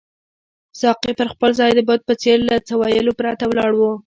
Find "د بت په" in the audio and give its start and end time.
1.75-2.13